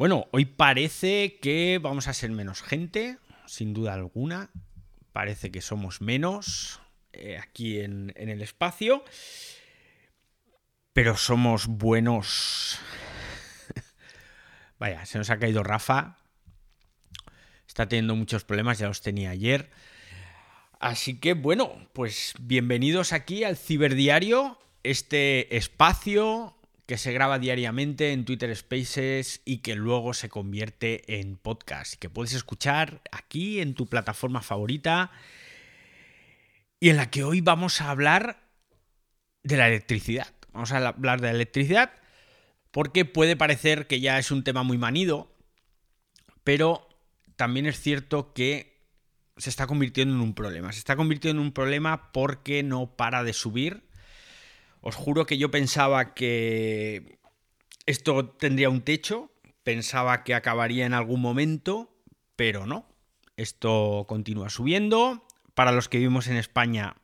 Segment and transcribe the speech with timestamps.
[0.00, 4.48] Bueno, hoy parece que vamos a ser menos gente, sin duda alguna.
[5.12, 6.80] Parece que somos menos
[7.12, 9.04] eh, aquí en, en el espacio.
[10.94, 12.78] Pero somos buenos.
[14.78, 16.16] Vaya, se nos ha caído Rafa.
[17.68, 19.68] Está teniendo muchos problemas, ya los tenía ayer.
[20.78, 26.56] Así que bueno, pues bienvenidos aquí al Ciberdiario, este espacio
[26.90, 32.10] que se graba diariamente en Twitter Spaces y que luego se convierte en podcast, que
[32.10, 35.12] puedes escuchar aquí en tu plataforma favorita
[36.80, 38.42] y en la que hoy vamos a hablar
[39.44, 40.34] de la electricidad.
[40.50, 41.92] Vamos a hablar de la electricidad
[42.72, 45.32] porque puede parecer que ya es un tema muy manido,
[46.42, 46.88] pero
[47.36, 48.82] también es cierto que
[49.36, 50.72] se está convirtiendo en un problema.
[50.72, 53.88] Se está convirtiendo en un problema porque no para de subir
[54.80, 57.18] os juro que yo pensaba que
[57.86, 59.30] esto tendría un techo,
[59.62, 61.94] pensaba que acabaría en algún momento,
[62.36, 62.86] pero no.
[63.36, 65.26] Esto continúa subiendo.
[65.54, 66.96] Para los que vivimos en España,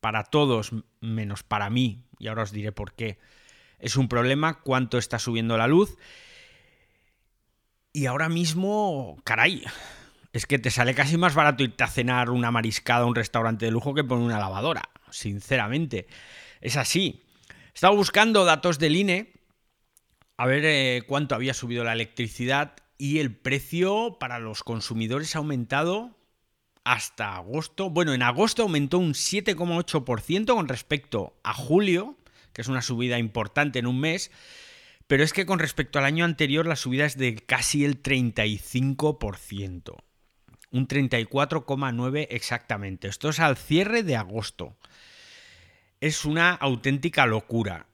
[0.00, 3.18] para todos menos para mí, y ahora os diré por qué,
[3.78, 5.96] es un problema cuánto está subiendo la luz.
[7.92, 9.64] Y ahora mismo, caray,
[10.32, 13.66] es que te sale casi más barato irte a cenar una mariscada a un restaurante
[13.66, 16.06] de lujo que poner una lavadora, sinceramente.
[16.62, 17.22] Es así.
[17.74, 19.32] Estaba buscando datos del INE
[20.36, 25.40] a ver eh, cuánto había subido la electricidad y el precio para los consumidores ha
[25.40, 26.16] aumentado
[26.84, 27.90] hasta agosto.
[27.90, 32.16] Bueno, en agosto aumentó un 7,8% con respecto a julio,
[32.52, 34.30] que es una subida importante en un mes.
[35.08, 39.96] Pero es que con respecto al año anterior la subida es de casi el 35%.
[40.70, 43.08] Un 34,9 exactamente.
[43.08, 44.76] Esto es al cierre de agosto
[46.02, 47.86] es una auténtica locura.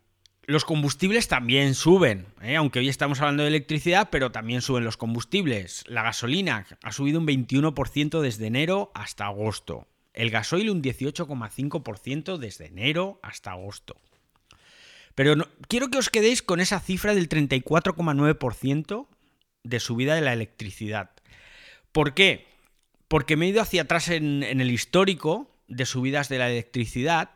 [0.46, 2.56] Los combustibles también suben, ¿eh?
[2.56, 5.84] aunque hoy estamos hablando de electricidad, pero también suben los combustibles.
[5.88, 9.86] La gasolina ha subido un 21% desde enero hasta agosto.
[10.14, 14.00] El gasoil un 18,5% desde enero hasta agosto.
[15.14, 15.34] Pero
[15.68, 19.06] quiero que os quedéis con esa cifra del 34,9%
[19.64, 21.10] de subida de la electricidad.
[21.92, 22.46] ¿Por qué?
[23.06, 27.32] Porque me he ido hacia atrás en el histórico de subidas de la electricidad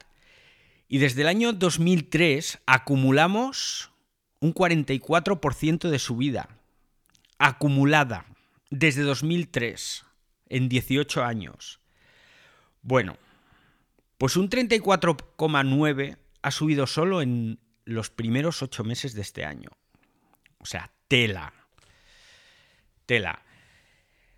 [0.93, 3.93] y desde el año 2003 acumulamos
[4.41, 6.51] un 44% de subida.
[7.39, 8.27] Acumulada.
[8.69, 10.05] Desde 2003.
[10.51, 11.81] En 18 años.
[12.83, 13.17] Bueno,
[14.19, 19.71] pues un 34,9 ha subido solo en los primeros 8 meses de este año.
[20.59, 21.55] O sea, tela.
[23.07, 23.47] Tela.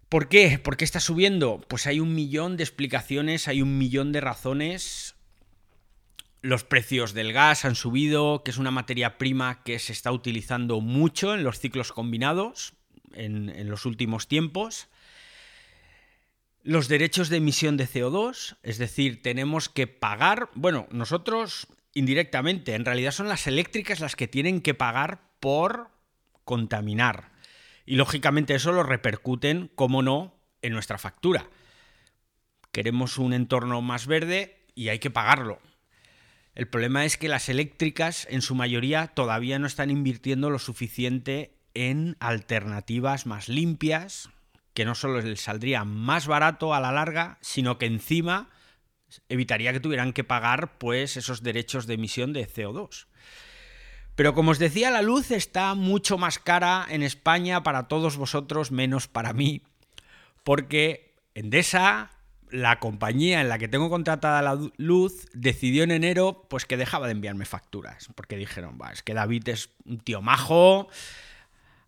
[0.09, 0.61] ¿Por qué?
[0.61, 1.61] ¿Por qué está subiendo?
[1.67, 5.14] Pues hay un millón de explicaciones, hay un millón de razones
[6.45, 10.83] los precios del gas han subido, que es una materia prima que se está utilizando
[10.83, 12.75] mucho en los ciclos combinados
[13.15, 14.89] en, los últimos tiempos.
[16.63, 22.85] Los derechos de emisión de CO2, es decir, tenemos que pagar, bueno, nosotros indirectamente, en
[22.85, 25.89] realidad son las eléctricas las que tienen que pagar por
[26.45, 27.33] contaminar.
[27.87, 31.49] Y lógicamente eso lo repercuten, como no, en nuestra factura.
[32.71, 35.59] Queremos un entorno más verde y hay que pagarlo.
[36.55, 41.57] El problema es que las eléctricas en su mayoría todavía no están invirtiendo lo suficiente
[41.75, 44.31] en alternativas más limpias,
[44.73, 48.51] que no solo les saldría más barato a la larga, sino que encima
[49.29, 53.07] evitaría que tuvieran que pagar pues esos derechos de emisión de CO2.
[54.15, 58.71] Pero como os decía, la luz está mucho más cara en España para todos vosotros,
[58.71, 59.63] menos para mí,
[60.45, 62.13] porque Endesa
[62.55, 67.07] la compañía en la que tengo contratada la luz decidió en enero pues que dejaba
[67.07, 70.89] de enviarme facturas, porque dijeron, va, es que David es un tío majo,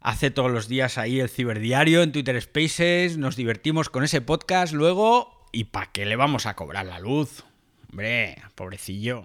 [0.00, 4.72] hace todos los días ahí el ciberdiario en Twitter Spaces, nos divertimos con ese podcast
[4.72, 7.44] luego, ¿y para qué le vamos a cobrar la luz?
[7.88, 9.24] Hombre, pobrecillo.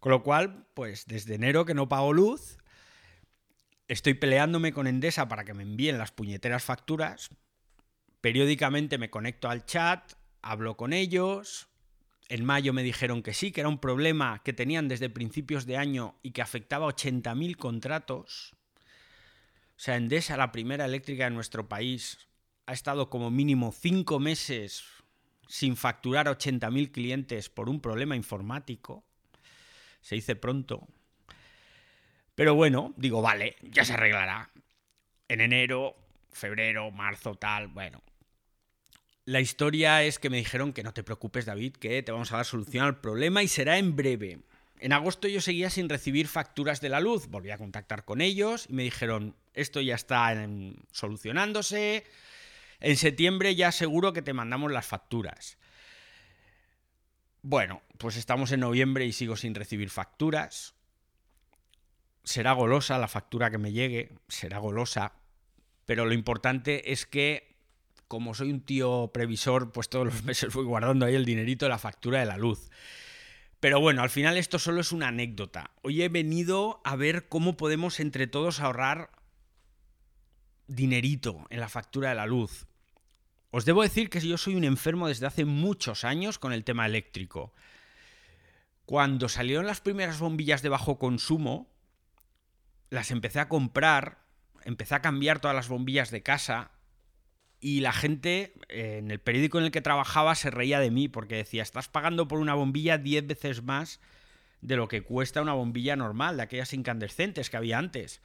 [0.00, 2.58] Con lo cual, pues desde enero que no pago luz,
[3.86, 7.30] estoy peleándome con Endesa para que me envíen las puñeteras facturas.
[8.20, 10.14] Periódicamente me conecto al chat,
[10.44, 11.68] hablo con ellos.
[12.28, 15.76] En mayo me dijeron que sí, que era un problema que tenían desde principios de
[15.76, 18.54] año y que afectaba a 80.000 contratos.
[19.76, 22.28] O sea, Endesa, la primera eléctrica de nuestro país,
[22.66, 24.84] ha estado como mínimo cinco meses
[25.48, 29.04] sin facturar a 80.000 clientes por un problema informático.
[30.00, 30.86] Se dice pronto.
[32.34, 34.50] Pero bueno, digo, vale, ya se arreglará.
[35.28, 35.96] En enero,
[36.32, 38.02] febrero, marzo, tal, bueno,
[39.26, 42.36] la historia es que me dijeron que no te preocupes, David, que te vamos a
[42.36, 44.40] dar solución al problema y será en breve.
[44.80, 48.66] En agosto yo seguía sin recibir facturas de la luz, volví a contactar con ellos
[48.68, 50.34] y me dijeron, esto ya está
[50.92, 52.04] solucionándose.
[52.80, 55.56] En septiembre ya seguro que te mandamos las facturas.
[57.40, 60.74] Bueno, pues estamos en noviembre y sigo sin recibir facturas.
[62.24, 65.12] Será golosa la factura que me llegue, será golosa,
[65.86, 67.53] pero lo importante es que,
[68.08, 71.70] como soy un tío previsor, pues todos los meses voy guardando ahí el dinerito de
[71.70, 72.70] la factura de la luz.
[73.60, 75.70] Pero bueno, al final esto solo es una anécdota.
[75.82, 79.10] Hoy he venido a ver cómo podemos entre todos ahorrar
[80.66, 82.66] dinerito en la factura de la luz.
[83.50, 86.86] Os debo decir que yo soy un enfermo desde hace muchos años con el tema
[86.86, 87.54] eléctrico.
[88.84, 91.70] Cuando salieron las primeras bombillas de bajo consumo,
[92.90, 94.24] las empecé a comprar
[94.64, 96.70] empecé a cambiar todas las bombillas de casa
[97.64, 101.08] y la gente eh, en el periódico en el que trabajaba se reía de mí
[101.08, 104.00] porque decía, estás pagando por una bombilla 10 veces más
[104.60, 108.20] de lo que cuesta una bombilla normal, de aquellas incandescentes que había antes.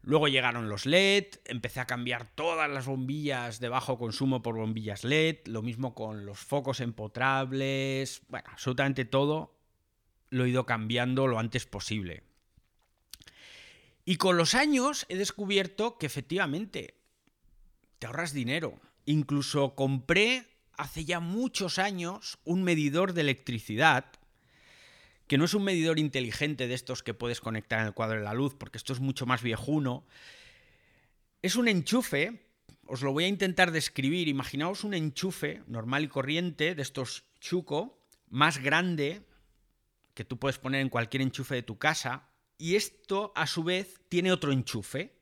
[0.00, 5.04] Luego llegaron los LED, empecé a cambiar todas las bombillas de bajo consumo por bombillas
[5.04, 9.54] LED, lo mismo con los focos empotrables, bueno, absolutamente todo
[10.30, 12.22] lo he ido cambiando lo antes posible.
[14.06, 16.97] Y con los años he descubierto que efectivamente
[17.98, 18.80] te ahorras dinero.
[19.04, 20.46] Incluso compré
[20.76, 24.06] hace ya muchos años un medidor de electricidad,
[25.26, 28.24] que no es un medidor inteligente de estos que puedes conectar en el cuadro de
[28.24, 30.06] la luz, porque esto es mucho más viejuno.
[31.42, 32.48] Es un enchufe,
[32.86, 34.28] os lo voy a intentar describir.
[34.28, 39.22] Imaginaos un enchufe normal y corriente de estos chuco, más grande,
[40.14, 44.00] que tú puedes poner en cualquier enchufe de tu casa, y esto a su vez
[44.08, 45.14] tiene otro enchufe.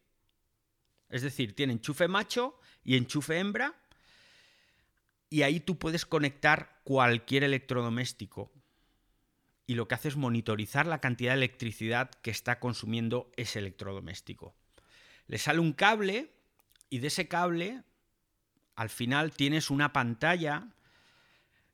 [1.09, 3.75] Es decir, tiene enchufe macho y enchufe hembra.
[5.29, 8.53] Y ahí tú puedes conectar cualquier electrodoméstico.
[9.67, 14.55] Y lo que hace es monitorizar la cantidad de electricidad que está consumiendo ese electrodoméstico.
[15.27, 16.31] Le sale un cable
[16.89, 17.83] y de ese cable
[18.77, 20.69] al final tienes una pantalla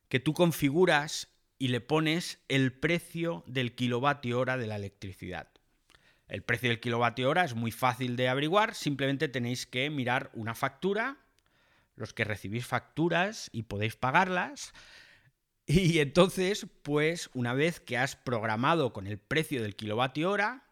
[0.09, 1.27] que tú configuras
[1.59, 5.52] y le pones el precio del kilovatio hora de la electricidad.
[6.33, 10.55] El precio del kilovatio hora es muy fácil de averiguar, simplemente tenéis que mirar una
[10.55, 11.19] factura,
[11.95, 14.73] los que recibís facturas y podéis pagarlas,
[15.67, 20.63] y entonces, pues una vez que has programado con el precio del kilovatio hora,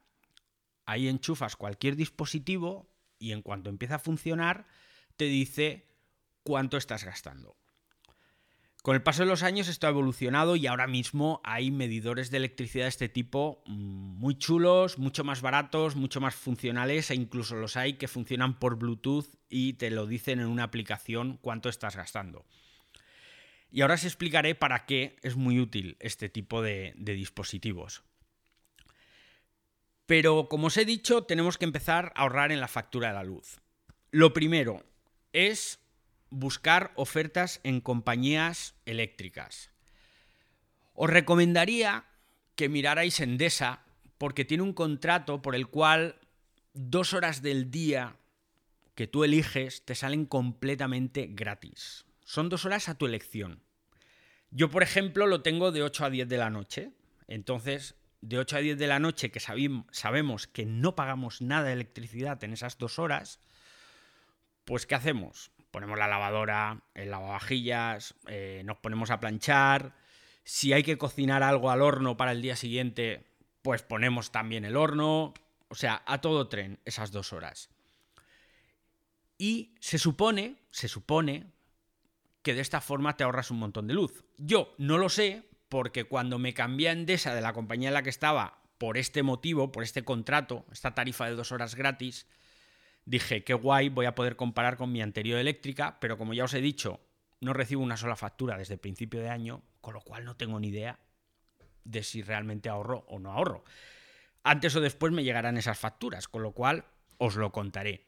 [0.88, 4.66] ahí enchufas cualquier dispositivo y en cuanto empieza a funcionar,
[5.16, 5.86] te dice
[6.42, 7.56] cuánto estás gastando.
[8.81, 12.38] Con el paso de los años esto ha evolucionado y ahora mismo hay medidores de
[12.38, 17.56] electricidad de este tipo mm, muy chulos, mucho más baratos, mucho más funcionales e incluso
[17.56, 21.95] los hay que funcionan por Bluetooth y te lo dicen en una aplicación cuánto estás
[21.95, 22.44] gastando.
[23.69, 28.04] Y ahora os explicaré para qué es muy útil este tipo de, de dispositivos.
[30.07, 33.24] Pero como os he dicho, tenemos que empezar a ahorrar en la factura de la
[33.24, 33.62] luz.
[34.10, 34.84] Lo primero
[35.34, 35.81] es
[36.31, 39.69] buscar ofertas en compañías eléctricas.
[40.94, 42.06] Os recomendaría
[42.56, 43.86] que mirarais Endesa
[44.18, 46.19] porque tiene un contrato por el cual
[46.74, 48.16] dos horas del día
[48.95, 52.06] que tú eliges te salen completamente gratis.
[52.24, 53.62] Son dos horas a tu elección.
[54.51, 56.92] Yo, por ejemplo, lo tengo de 8 a 10 de la noche.
[57.27, 61.74] Entonces, de 8 a 10 de la noche, que sabemos que no pagamos nada de
[61.74, 63.39] electricidad en esas dos horas,
[64.65, 65.51] pues ¿qué hacemos?
[65.72, 69.96] Ponemos la lavadora, el lavavajillas, eh, nos ponemos a planchar.
[70.44, 73.25] Si hay que cocinar algo al horno para el día siguiente,
[73.62, 75.34] pues ponemos también el horno.
[75.70, 77.70] O sea, a todo tren esas dos horas.
[79.38, 81.48] Y se supone, se supone
[82.44, 84.24] que de esta forma te ahorras un montón de luz.
[84.38, 88.04] Yo no lo sé porque cuando me cambié a Endesa de la compañía en la
[88.04, 92.28] que estaba por este motivo, por este contrato, esta tarifa de dos horas gratis,
[93.05, 96.53] dije, qué guay, voy a poder comparar con mi anterior eléctrica, pero como ya os
[96.53, 97.01] he dicho,
[97.39, 100.60] no recibo una sola factura desde el principio de año, con lo cual no tengo
[100.60, 101.00] ni idea
[101.84, 103.63] de si realmente ahorro o no ahorro.
[104.43, 106.86] Antes o después me llegarán esas facturas, con lo cual
[107.17, 108.05] os lo contaré.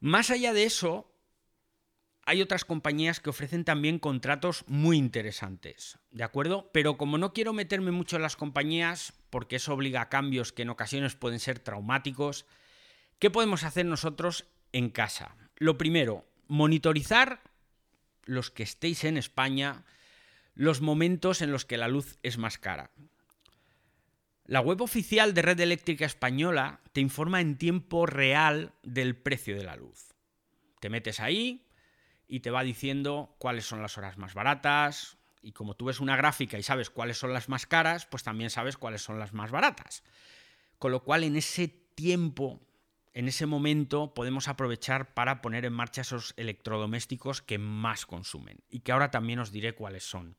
[0.00, 1.10] Más allá de eso,
[2.26, 6.70] hay otras compañías que ofrecen también contratos muy interesantes, ¿de acuerdo?
[6.72, 10.62] Pero como no quiero meterme mucho en las compañías, porque eso obliga a cambios que
[10.62, 12.46] en ocasiones pueden ser traumáticos,
[13.18, 15.36] ¿Qué podemos hacer nosotros en casa?
[15.56, 17.40] Lo primero, monitorizar
[18.24, 19.84] los que estéis en España
[20.54, 22.90] los momentos en los que la luz es más cara.
[24.46, 29.64] La web oficial de Red Eléctrica Española te informa en tiempo real del precio de
[29.64, 30.14] la luz.
[30.80, 31.66] Te metes ahí
[32.28, 36.16] y te va diciendo cuáles son las horas más baratas y como tú ves una
[36.16, 39.50] gráfica y sabes cuáles son las más caras, pues también sabes cuáles son las más
[39.50, 40.02] baratas.
[40.78, 42.60] Con lo cual en ese tiempo
[43.14, 48.80] en ese momento podemos aprovechar para poner en marcha esos electrodomésticos que más consumen y
[48.80, 50.36] que ahora también os diré cuáles son.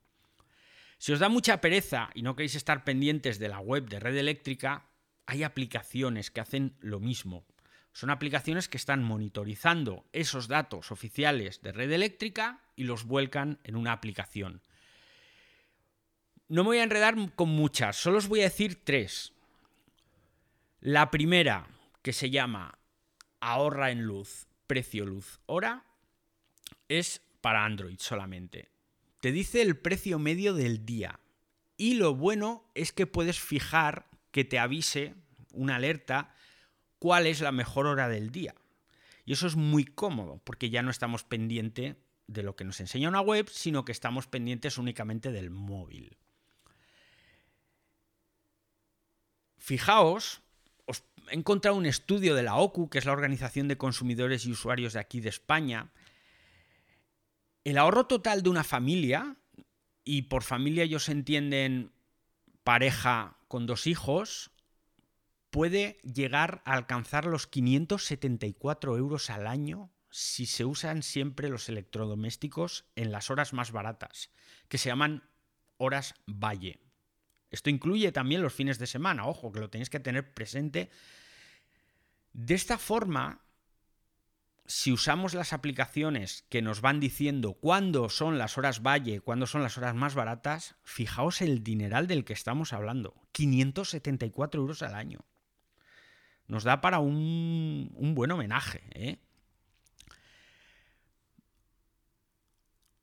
[0.98, 4.18] Si os da mucha pereza y no queréis estar pendientes de la web de red
[4.18, 4.90] eléctrica,
[5.26, 7.46] hay aplicaciones que hacen lo mismo.
[7.94, 13.78] Son aplicaciones que están monitorizando esos datos oficiales de red eléctrica y los vuelcan en
[13.78, 14.62] una aplicación.
[16.50, 19.32] No me voy a enredar con muchas, solo os voy a decir tres.
[20.82, 21.68] La primera,
[22.06, 22.78] que se llama
[23.40, 25.86] Ahorra en luz, precio luz hora,
[26.88, 28.70] es para Android solamente.
[29.22, 31.20] Te dice el precio medio del día.
[31.78, 35.16] Y lo bueno es que puedes fijar que te avise
[35.52, 36.36] una alerta
[37.00, 38.54] cuál es la mejor hora del día.
[39.26, 41.96] Y eso es muy cómodo, porque ya no estamos pendientes
[42.28, 46.20] de lo que nos enseña una web, sino que estamos pendientes únicamente del móvil.
[49.58, 50.45] Fijaos
[51.30, 54.94] he encontrado un estudio de la OCU, que es la Organización de Consumidores y Usuarios
[54.94, 55.92] de aquí de España.
[57.64, 59.38] El ahorro total de una familia,
[60.04, 61.92] y por familia ellos entienden
[62.64, 64.52] pareja con dos hijos,
[65.50, 72.86] puede llegar a alcanzar los 574 euros al año si se usan siempre los electrodomésticos
[72.96, 74.30] en las horas más baratas,
[74.70, 75.30] que se llaman
[75.78, 76.85] horas valle.
[77.52, 80.90] Esto incluye también los fines de semana, ojo, que lo tenéis que tener presente.
[82.34, 83.46] De esta forma,
[84.66, 89.62] si usamos las aplicaciones que nos van diciendo cuándo son las horas valle, cuándo son
[89.62, 93.14] las horas más baratas, fijaos el dineral del que estamos hablando.
[93.32, 95.26] 574 euros al año.
[96.48, 98.84] Nos da para un, un buen homenaje.
[98.94, 99.20] ¿eh?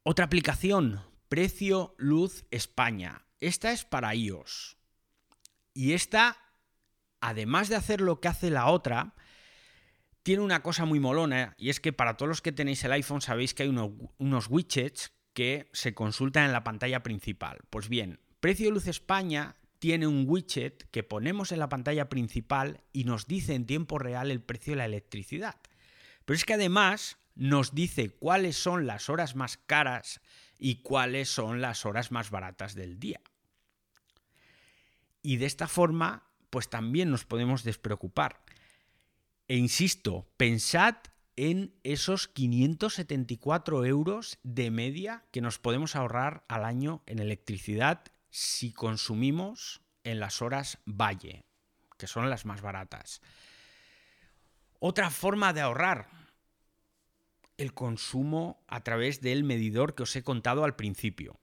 [0.02, 3.24] Otra aplicación, Precio Luz España.
[3.42, 4.76] Esta es para iOS.
[5.74, 6.36] Y esta,
[7.20, 9.16] además de hacer lo que hace la otra,
[10.22, 13.20] tiene una cosa muy molona y es que para todos los que tenéis el iPhone
[13.20, 17.58] sabéis que hay unos widgets que se consultan en la pantalla principal.
[17.68, 23.02] Pues bien, Precio Luz España tiene un widget que ponemos en la pantalla principal y
[23.02, 25.56] nos dice en tiempo real el precio de la electricidad.
[26.24, 30.20] Pero es que además nos dice cuáles son las horas más caras
[30.60, 33.20] y cuáles son las horas más baratas del día.
[35.22, 38.42] Y de esta forma, pues también nos podemos despreocupar.
[39.48, 40.96] E insisto, pensad
[41.36, 48.72] en esos 574 euros de media que nos podemos ahorrar al año en electricidad si
[48.72, 51.44] consumimos en las horas valle,
[51.98, 53.22] que son las más baratas.
[54.78, 56.08] Otra forma de ahorrar,
[57.56, 61.38] el consumo a través del medidor que os he contado al principio.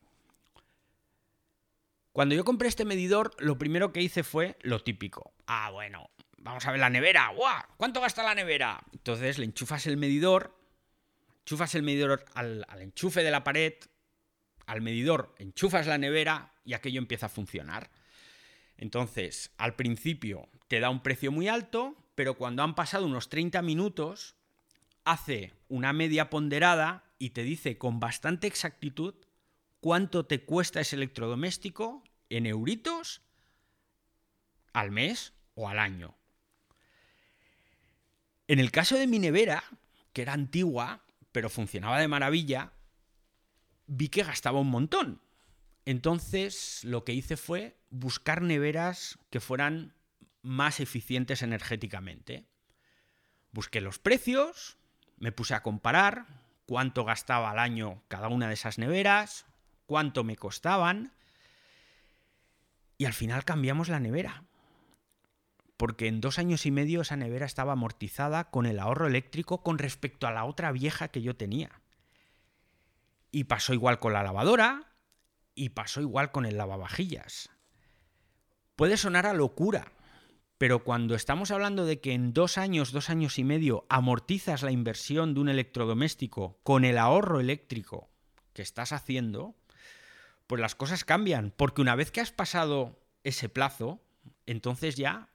[2.19, 5.31] Cuando yo compré este medidor, lo primero que hice fue lo típico.
[5.47, 6.09] Ah, bueno,
[6.39, 7.29] vamos a ver la nevera.
[7.29, 7.63] ¡Guau!
[7.77, 8.83] ¿Cuánto gasta la nevera?
[8.91, 10.53] Entonces le enchufas el medidor,
[11.39, 13.73] enchufas el medidor al, al enchufe de la pared,
[14.65, 17.89] al medidor enchufas la nevera y aquello empieza a funcionar.
[18.75, 23.61] Entonces, al principio te da un precio muy alto, pero cuando han pasado unos 30
[23.61, 24.35] minutos,
[25.05, 29.15] hace una media ponderada y te dice con bastante exactitud
[29.79, 33.21] cuánto te cuesta ese electrodoméstico en euritos
[34.73, 36.15] al mes o al año.
[38.47, 39.63] En el caso de mi nevera,
[40.13, 42.73] que era antigua, pero funcionaba de maravilla,
[43.85, 45.21] vi que gastaba un montón.
[45.85, 49.93] Entonces lo que hice fue buscar neveras que fueran
[50.41, 52.47] más eficientes energéticamente.
[53.51, 54.77] Busqué los precios,
[55.17, 56.25] me puse a comparar
[56.65, 59.45] cuánto gastaba al año cada una de esas neveras,
[59.85, 61.11] cuánto me costaban.
[62.99, 64.43] Y al final cambiamos la nevera.
[65.77, 69.77] Porque en dos años y medio esa nevera estaba amortizada con el ahorro eléctrico con
[69.77, 71.81] respecto a la otra vieja que yo tenía.
[73.31, 74.91] Y pasó igual con la lavadora
[75.55, 77.49] y pasó igual con el lavavajillas.
[78.75, 79.93] Puede sonar a locura,
[80.57, 84.71] pero cuando estamos hablando de que en dos años, dos años y medio amortizas la
[84.71, 88.09] inversión de un electrodoméstico con el ahorro eléctrico
[88.51, 89.55] que estás haciendo,
[90.49, 94.01] pues las cosas cambian, porque una vez que has pasado ese plazo,
[94.47, 95.29] entonces ya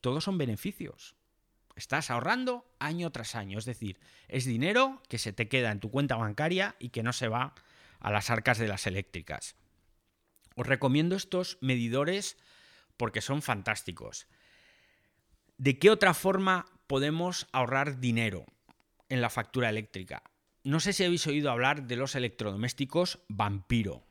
[0.00, 1.16] todos son beneficios.
[1.74, 5.90] Estás ahorrando año tras año, es decir, es dinero que se te queda en tu
[5.90, 7.56] cuenta bancaria y que no se va
[7.98, 9.56] a las arcas de las eléctricas.
[10.54, 12.36] Os recomiendo estos medidores
[12.96, 14.28] porque son fantásticos.
[15.58, 18.46] ¿De qué otra forma podemos ahorrar dinero
[19.08, 20.22] en la factura eléctrica?
[20.62, 24.06] No sé si habéis oído hablar de los electrodomésticos vampiro.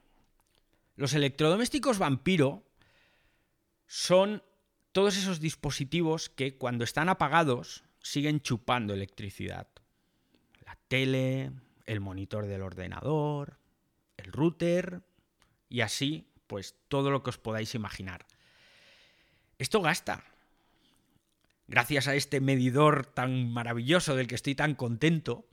[0.96, 2.64] Los electrodomésticos vampiro
[3.88, 4.44] son
[4.92, 9.68] todos esos dispositivos que cuando están apagados siguen chupando electricidad.
[10.66, 11.52] La tele,
[11.86, 13.60] el monitor del ordenador,
[14.18, 15.02] el router
[15.70, 18.26] y así, pues todo lo que os podáis imaginar.
[19.58, 20.26] Esto gasta.
[21.68, 25.48] Gracias a este medidor tan maravilloso del que estoy tan contento,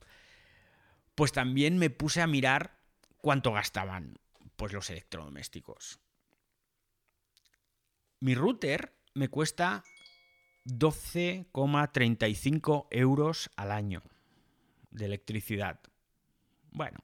[1.15, 2.77] pues también me puse a mirar
[3.21, 4.19] cuánto gastaban
[4.59, 6.01] pues los electrodomésticos.
[8.19, 9.85] Mi router me cuesta
[10.65, 14.03] 12,35 euros al año
[14.91, 15.79] de electricidad.
[16.71, 16.99] Bueno,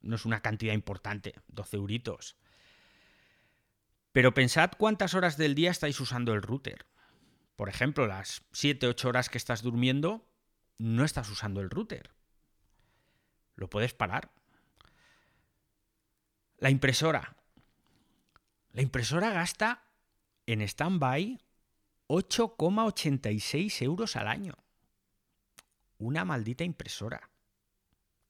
[0.00, 2.38] no es una cantidad importante, 12 euritos.
[4.12, 6.86] Pero pensad cuántas horas del día estáis usando el router.
[7.54, 10.26] Por ejemplo, las 7-8 horas que estás durmiendo,
[10.78, 12.14] no estás usando el router.
[13.56, 14.32] Lo puedes parar.
[16.64, 17.36] La impresora.
[18.72, 19.82] La impresora gasta
[20.46, 21.38] en stand-by
[22.08, 24.54] 8,86 euros al año.
[25.98, 27.28] Una maldita impresora.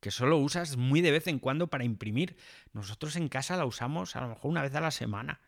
[0.01, 2.37] Que solo usas muy de vez en cuando para imprimir.
[2.73, 5.41] Nosotros en casa la usamos a lo mejor una vez a la semana.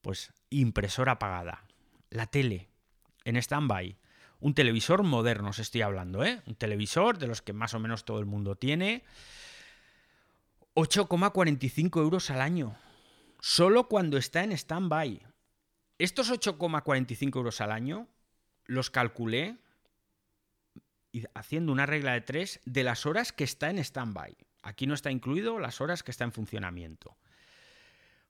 [0.00, 1.66] Pues impresora apagada.
[2.08, 2.70] La tele
[3.24, 3.98] en stand-by.
[4.38, 6.40] Un televisor moderno, os estoy hablando, ¿eh?
[6.46, 9.04] Un televisor de los que más o menos todo el mundo tiene.
[10.80, 12.74] 8,45 euros al año.
[13.38, 15.20] Solo cuando está en stand-by.
[15.98, 18.08] Estos 8,45 euros al año
[18.64, 19.58] los calculé
[21.34, 24.34] haciendo una regla de tres de las horas que está en stand-by.
[24.62, 27.18] Aquí no está incluido las horas que está en funcionamiento.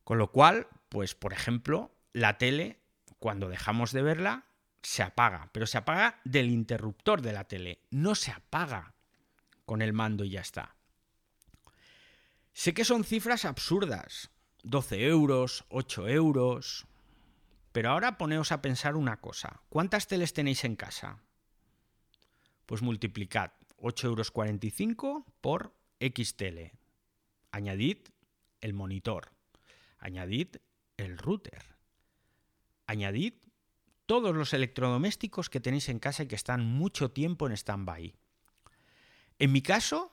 [0.02, 2.80] Con lo cual, pues por ejemplo, la tele,
[3.20, 4.46] cuando dejamos de verla,
[4.82, 8.94] se apaga, pero se apaga del interruptor de la tele, no se apaga
[9.66, 10.74] con el mando y ya está.
[12.52, 14.30] Sé que son cifras absurdas,
[14.62, 16.86] 12 euros, 8 euros,
[17.72, 21.22] pero ahora poneos a pensar una cosa, ¿cuántas teles tenéis en casa?
[22.66, 26.72] Pues multiplicad 8,45 euros por X tele.
[27.52, 27.98] Añadid
[28.60, 29.32] el monitor.
[29.98, 30.56] Añadid
[30.96, 31.76] el router.
[32.86, 33.34] Añadid
[34.06, 38.14] todos los electrodomésticos que tenéis en casa y que están mucho tiempo en stand-by.
[39.38, 40.12] En mi caso,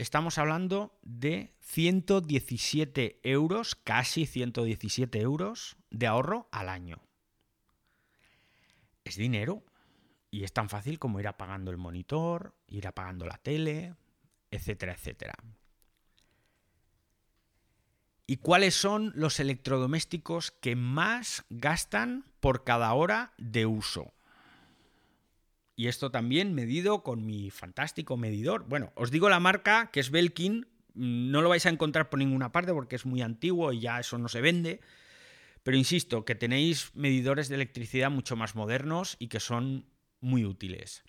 [0.00, 7.02] estamos hablando de 117 euros, casi 117 euros de ahorro al año.
[9.04, 9.62] Es dinero
[10.30, 13.94] y es tan fácil como ir apagando el monitor, ir apagando la tele,
[14.50, 15.34] etcétera, etcétera.
[18.26, 24.14] ¿Y cuáles son los electrodomésticos que más gastan por cada hora de uso?
[25.80, 28.66] Y esto también medido con mi fantástico medidor.
[28.68, 30.66] Bueno, os digo la marca, que es Belkin.
[30.92, 34.18] No lo vais a encontrar por ninguna parte porque es muy antiguo y ya eso
[34.18, 34.82] no se vende.
[35.62, 39.86] Pero insisto, que tenéis medidores de electricidad mucho más modernos y que son
[40.20, 41.02] muy útiles.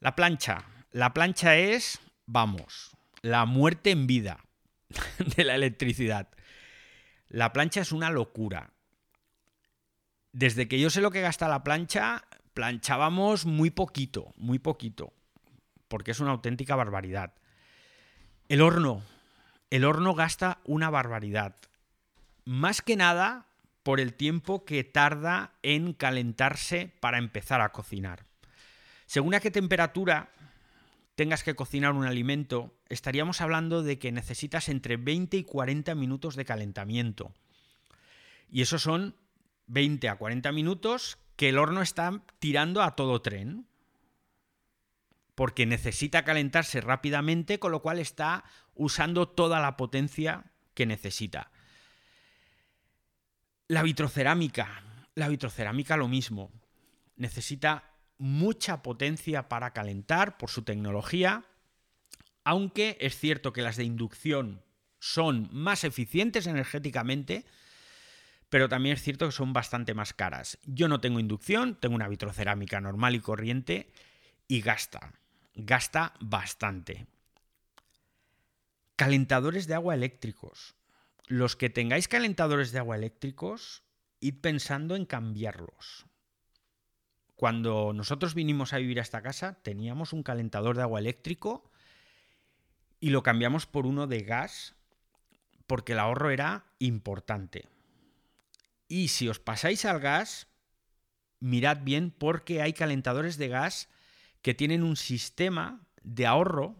[0.00, 0.64] La plancha.
[0.90, 4.42] La plancha es, vamos, la muerte en vida.
[5.36, 6.30] de la electricidad.
[7.28, 8.72] La plancha es una locura.
[10.32, 12.24] Desde que yo sé lo que gasta la plancha,
[12.56, 15.12] planchábamos muy poquito, muy poquito,
[15.88, 17.34] porque es una auténtica barbaridad.
[18.48, 19.02] El horno.
[19.68, 21.54] El horno gasta una barbaridad.
[22.46, 23.44] Más que nada
[23.82, 28.24] por el tiempo que tarda en calentarse para empezar a cocinar.
[29.04, 30.30] Según a qué temperatura
[31.14, 36.36] tengas que cocinar un alimento, estaríamos hablando de que necesitas entre 20 y 40 minutos
[36.36, 37.34] de calentamiento.
[38.50, 39.14] Y eso son
[39.66, 43.66] 20 a 40 minutos que el horno está tirando a todo tren.
[45.34, 48.44] Porque necesita calentarse rápidamente, con lo cual está
[48.74, 50.44] usando toda la potencia
[50.74, 51.50] que necesita.
[53.68, 54.82] La vitrocerámica.
[55.14, 56.50] La vitrocerámica lo mismo.
[57.16, 61.44] Necesita mucha potencia para calentar por su tecnología,
[62.44, 64.62] aunque es cierto que las de inducción
[64.98, 67.44] son más eficientes energéticamente,
[68.48, 70.58] pero también es cierto que son bastante más caras.
[70.64, 73.90] Yo no tengo inducción, tengo una vitrocerámica normal y corriente
[74.48, 75.12] y gasta,
[75.54, 77.06] gasta bastante.
[78.94, 80.74] Calentadores de agua eléctricos.
[81.26, 83.82] Los que tengáis calentadores de agua eléctricos,
[84.20, 86.06] id pensando en cambiarlos.
[87.34, 91.70] Cuando nosotros vinimos a vivir a esta casa, teníamos un calentador de agua eléctrico
[93.00, 94.74] y lo cambiamos por uno de gas
[95.66, 97.68] porque el ahorro era importante.
[98.88, 100.48] Y si os pasáis al gas,
[101.40, 103.88] mirad bien porque hay calentadores de gas
[104.42, 106.76] que tienen un sistema de ahorro,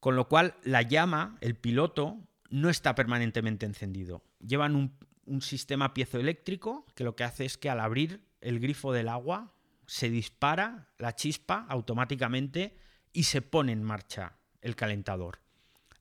[0.00, 2.18] con lo cual la llama, el piloto,
[2.50, 4.24] no está permanentemente encendido.
[4.40, 8.92] Llevan un, un sistema piezoeléctrico que lo que hace es que al abrir el grifo
[8.92, 9.54] del agua
[9.86, 12.76] se dispara la chispa automáticamente
[13.12, 15.40] y se pone en marcha el calentador.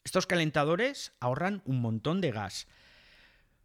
[0.03, 2.67] Estos calentadores ahorran un montón de gas.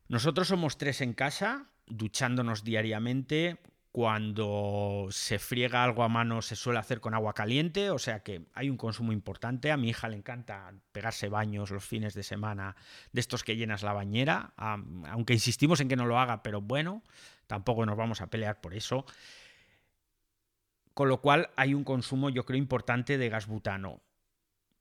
[0.09, 3.61] Nosotros somos tres en casa, duchándonos diariamente.
[3.93, 8.47] Cuando se friega algo a mano se suele hacer con agua caliente, o sea que
[8.55, 9.71] hay un consumo importante.
[9.71, 12.77] A mi hija le encanta pegarse baños los fines de semana
[13.13, 17.03] de estos que llenas la bañera, aunque insistimos en que no lo haga, pero bueno,
[17.47, 19.05] tampoco nos vamos a pelear por eso.
[20.95, 24.01] Con lo cual hay un consumo, yo creo, importante de gas butano.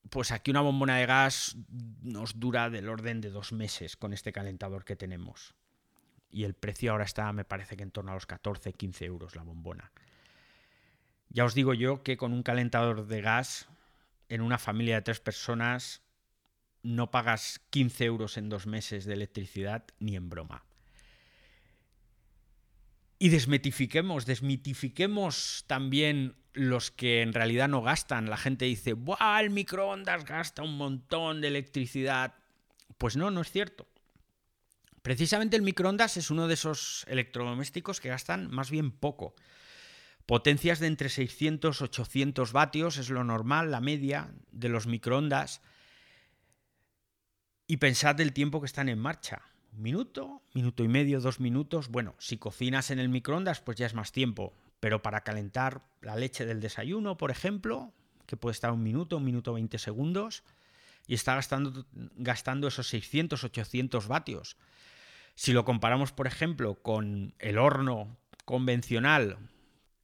[0.10, 1.58] Pues aquí una bombona de gas
[2.02, 5.56] nos dura del orden de dos meses con este calentador que tenemos.
[6.30, 9.36] Y el precio ahora está, me parece que en torno a los 14, 15 euros
[9.36, 9.91] la bombona.
[11.30, 13.67] Ya os digo yo que con un calentador de gas
[14.30, 16.02] en una familia de tres personas
[16.84, 20.63] no pagas 15 euros en dos meses de electricidad ni en broma
[23.20, 28.30] y desmitifiquemos, desmitifiquemos también los que en realidad no gastan.
[28.30, 29.39] La gente dice, ¡buah!
[29.39, 32.34] El microondas gasta un montón de electricidad.
[32.98, 33.88] Pues no, no es cierto.
[35.02, 39.36] Precisamente el microondas es uno de esos electrodomésticos que gastan más bien poco.
[40.26, 45.62] Potencias de entre 600 y 800 vatios es lo normal, la media de los microondas.
[47.67, 49.41] Y pensad del tiempo que están en marcha
[49.78, 51.89] minuto, minuto y medio, dos minutos.
[51.89, 54.54] Bueno, si cocinas en el microondas, pues ya es más tiempo.
[54.79, 57.93] Pero para calentar la leche del desayuno, por ejemplo,
[58.25, 60.43] que puede estar un minuto, un minuto 20 segundos,
[61.07, 61.85] y está gastando,
[62.15, 64.57] gastando esos 600, 800 vatios.
[65.35, 69.37] Si lo comparamos, por ejemplo, con el horno convencional,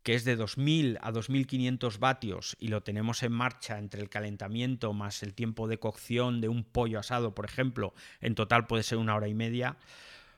[0.04, 4.92] que es de 2.000 a 2.500 vatios y lo tenemos en marcha entre el calentamiento
[4.94, 8.98] más el tiempo de cocción de un pollo asado, por ejemplo, en total puede ser
[8.98, 9.78] una hora y media,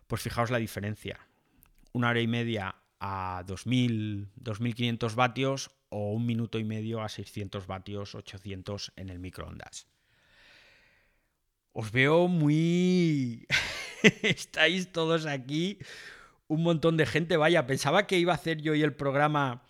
[0.07, 1.19] pues fijaos la diferencia.
[1.93, 7.67] Una hora y media a 2.000, 2.500 vatios o un minuto y medio a 600
[7.67, 9.88] vatios, 800 en el microondas.
[11.73, 13.45] Os veo muy...
[14.21, 15.79] Estáis todos aquí
[16.47, 17.38] un montón de gente.
[17.38, 19.63] Vaya, pensaba que iba a hacer yo hoy el programa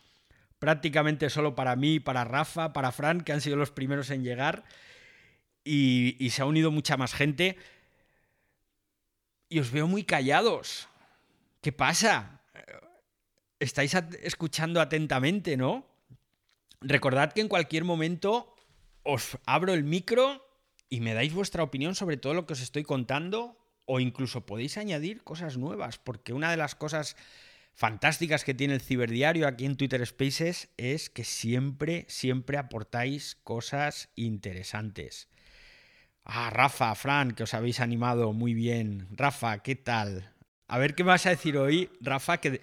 [0.60, 4.64] prácticamente solo para mí, para Rafa, para Fran, que han sido los primeros en llegar.
[5.64, 7.58] Y, se ha unido mucha más gente.
[9.50, 10.88] Y os veo muy callados.
[11.62, 12.42] ¿Qué pasa?
[13.60, 15.86] Estáis escuchando atentamente, ¿no?
[16.82, 18.54] Recordad que en cualquier momento
[19.04, 20.46] os abro el micro
[20.90, 24.78] y me dais vuestra opinión sobre todo lo que os estoy contando o incluso podéis
[24.78, 27.16] añadir cosas nuevas, porque una de las cosas
[27.74, 34.10] fantásticas que tiene el ciberdiario aquí en Twitter Spaces es que siempre, siempre aportáis cosas
[34.16, 35.30] interesantes.
[36.24, 39.08] Ah, Rafa, Fran, que os habéis animado muy bien.
[39.12, 40.34] Rafa, ¿qué tal?
[40.68, 42.62] A ver qué vas a decir hoy, Rafa, que...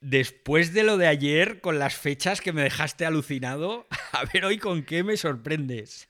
[0.00, 4.58] Después de lo de ayer, con las fechas que me dejaste alucinado, a ver hoy
[4.58, 6.08] con qué me sorprendes.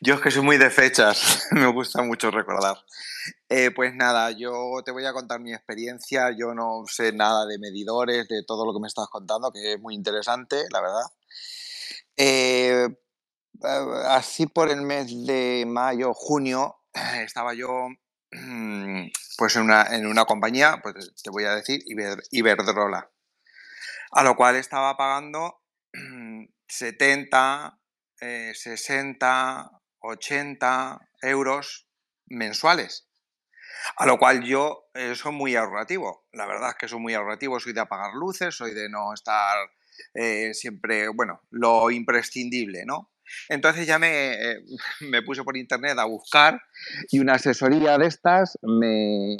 [0.00, 2.78] Yo es que soy muy de fechas, me gusta mucho recordar.
[3.50, 7.58] Eh, pues nada, yo te voy a contar mi experiencia, yo no sé nada de
[7.58, 11.04] medidores, de todo lo que me estás contando, que es muy interesante, la verdad.
[12.16, 12.88] Eh,
[14.06, 16.76] así por el mes de mayo, junio,
[17.22, 17.88] estaba yo
[19.38, 21.82] pues en una, en una compañía, pues te voy a decir,
[22.30, 23.10] Iberdrola,
[24.12, 25.62] a lo cual estaba pagando
[26.68, 27.78] 70,
[28.18, 31.88] 60, 80 euros
[32.26, 33.08] mensuales.
[33.96, 36.26] A lo cual yo eh, soy muy ahorrativo.
[36.32, 39.56] La verdad es que soy muy ahorrativo, soy de apagar luces, soy de no estar
[40.14, 43.11] eh, siempre, bueno, lo imprescindible, ¿no?
[43.48, 44.60] Entonces ya me, eh,
[45.00, 46.60] me, puse por internet a buscar
[47.10, 49.36] y una asesoría de estas me,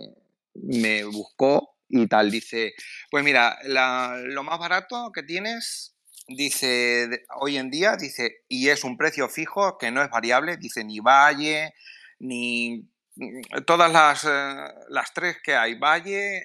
[0.54, 2.30] me buscó y tal.
[2.30, 2.74] Dice,
[3.10, 5.92] pues mira, lo más barato que tienes
[6.28, 10.84] dice, hoy en día, dice, y es un precio fijo que no es variable, dice
[10.84, 11.74] ni Valle,
[12.18, 16.42] ni mm, todas las, eh, las tres que hay, Valle,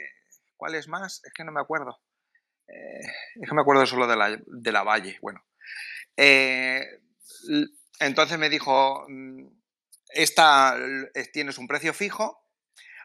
[0.56, 1.22] ¿cuál es más?
[1.24, 2.00] Es que no me acuerdo.
[2.68, 3.02] Eh,
[3.42, 5.44] es que me acuerdo solo de la, de la Valle, bueno.
[6.16, 6.86] Eh,
[8.00, 9.48] entonces me dijo, mm,
[10.10, 10.78] esta
[11.34, 12.44] tienes un precio fijo,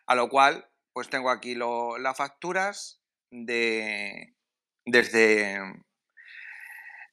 [0.06, 4.34] a lo cual pues tengo aquí las facturas de
[4.84, 5.58] desde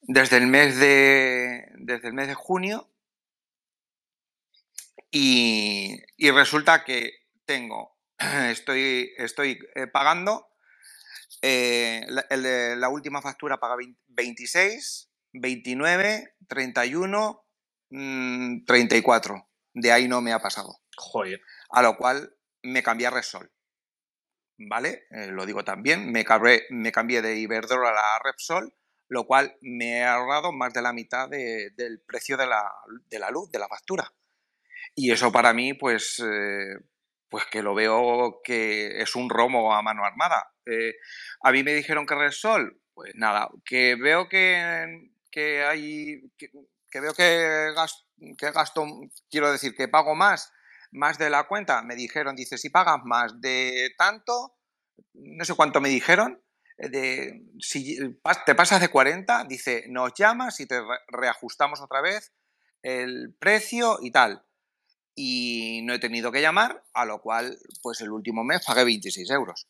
[0.02, 2.90] desde el mes de, desde el mes de junio
[5.10, 6.00] y,
[6.32, 7.98] resulta que tengo,
[8.48, 10.48] estoy, estoy eh, pagando,
[11.42, 13.76] eh, la, última factura paga
[14.08, 17.44] 26, 29, 31,
[18.66, 19.48] 34.
[19.74, 20.80] De ahí no me ha pasado.
[20.96, 21.40] Joder.
[21.70, 23.50] A lo cual me cambié a Resol.
[24.68, 25.06] ¿vale?
[25.10, 26.24] Eh, lo digo también, me,
[26.70, 28.74] me cambié de Iberdrola a Repsol,
[29.08, 32.70] lo cual me ha ahorrado más de la mitad del precio de la,
[33.30, 34.12] luz, de la factura.
[34.94, 36.76] Y eso para mí, pues, eh,
[37.28, 40.52] pues que lo veo que es un romo a mano armada.
[40.66, 40.94] Eh,
[41.42, 46.50] a mí me dijeron que Repsol, pues nada, que veo que, que hay, que,
[47.00, 47.72] veo que
[48.36, 48.84] que gasto,
[49.30, 50.52] quiero decir, que pago más
[50.92, 54.56] más de la cuenta, me dijeron, dice, si pagas más de tanto,
[55.14, 56.42] no sé cuánto me dijeron,
[56.78, 57.96] eh, de, si
[58.46, 62.32] te pasas de 40, dice, nos llamas y te reajustamos otra vez
[62.82, 64.44] el precio y tal.
[65.14, 69.30] Y no he tenido que llamar, a lo cual, pues el último mes pagué 26
[69.30, 69.68] euros.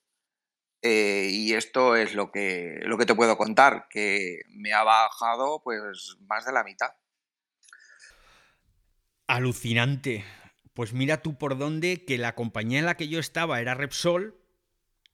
[0.83, 5.63] Eh, y esto es lo que, lo que te puedo contar, que me ha bajado
[5.63, 6.91] pues más de la mitad.
[9.27, 10.25] Alucinante.
[10.75, 14.41] Pues mira tú por dónde que la compañía en la que yo estaba era Repsol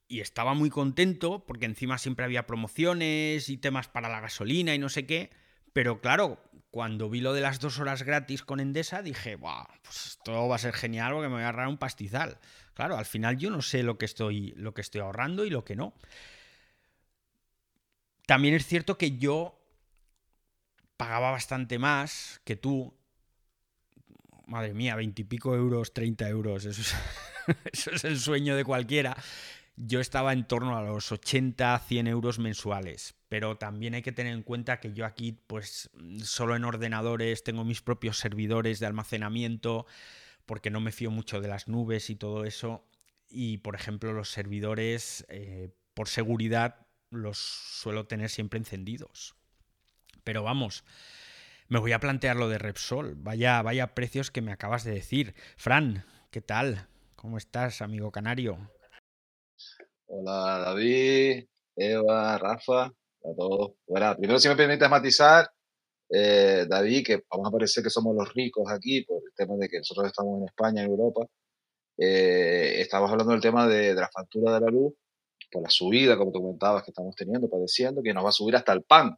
[0.09, 4.79] y estaba muy contento porque encima siempre había promociones y temas para la gasolina y
[4.79, 5.31] no sé qué.
[5.73, 6.39] Pero claro,
[6.77, 10.59] cuando vi lo de las dos horas gratis con Endesa dije, pues esto va a
[10.59, 12.37] ser genial porque me voy a ahorrar un pastizal.
[12.75, 15.65] Claro, al final yo no sé lo que estoy, lo que estoy ahorrando y lo
[15.65, 15.95] que no.
[18.27, 19.59] También es cierto que yo
[20.99, 22.95] pagaba bastante más que tú
[24.47, 26.95] madre mía, veintipico euros, 30 euros, eso es,
[27.73, 29.17] eso es el sueño de cualquiera.
[29.77, 34.33] Yo estaba en torno a los 80, 100 euros mensuales, pero también hay que tener
[34.33, 35.91] en cuenta que yo aquí, pues,
[36.23, 39.87] solo en ordenadores tengo mis propios servidores de almacenamiento,
[40.47, 42.89] porque no me fío mucho de las nubes y todo eso.
[43.29, 49.35] Y, por ejemplo, los servidores, eh, por seguridad, los suelo tener siempre encendidos.
[50.25, 50.85] Pero vamos,
[51.69, 53.15] me voy a plantear lo de Repsol.
[53.17, 55.35] Vaya, vaya precios que me acabas de decir.
[55.57, 56.89] Fran, ¿qué tal?
[57.15, 58.71] ¿Cómo estás, amigo canario?
[60.09, 63.73] Hola, David, Eva, Rafa, a todos.
[63.89, 65.51] Bueno, primero, si me permites matizar,
[66.11, 69.69] eh, David, que vamos a parecer que somos los ricos aquí por el tema de
[69.69, 71.27] que nosotros estamos en España, en Europa.
[71.99, 74.95] Eh, estamos hablando del tema de, la factura de la luz,
[75.51, 78.55] por la subida, como tú comentabas, que estamos teniendo, padeciendo, que nos va a subir
[78.57, 79.17] hasta el pan.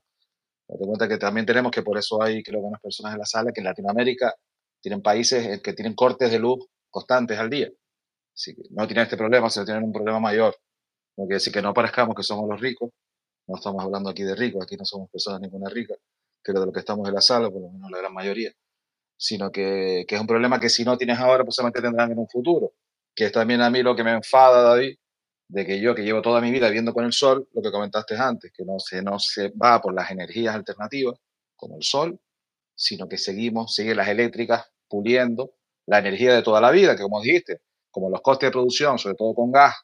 [0.69, 3.27] Date cuenta que también tenemos que por eso hay, creo que unas personas en la
[3.27, 4.35] sala, que en Latinoamérica
[4.81, 7.69] tienen países que tienen cortes de luz constantes al día.
[8.35, 10.55] Así que no tienen este problema, sino tienen un problema mayor.
[11.19, 12.91] No quiere decir que no parezcamos que somos los ricos.
[13.49, 15.95] No estamos hablando aquí de ricos, aquí no somos personas ninguna rica,
[16.43, 18.53] creo de lo que estamos en la sala, por lo menos la gran mayoría.
[19.17, 22.29] Sino que, que es un problema que si no tienes ahora, pues solamente en un
[22.29, 22.75] futuro.
[23.17, 24.97] Que es también a mí lo que me enfada, David,
[25.49, 28.17] de que yo, que llevo toda mi vida viendo con el sol, lo que comentaste
[28.17, 31.19] antes, que no se, no se va por las energías alternativas,
[31.57, 32.21] como el sol,
[32.77, 35.55] sino que seguimos, siguen las eléctricas puliendo
[35.87, 39.17] la energía de toda la vida, que como dijiste, como los costes de producción, sobre
[39.17, 39.75] todo con gas,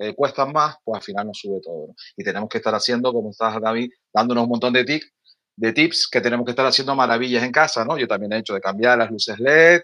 [0.00, 1.94] eh, cuestan más, pues al final nos sube todo.
[2.16, 5.12] Y tenemos que estar haciendo, como estás David, dándonos un montón de tips,
[5.56, 7.98] de tips que tenemos que estar haciendo maravillas en casa, ¿no?
[7.98, 9.82] Yo también he hecho de cambiar las luces LED, eh,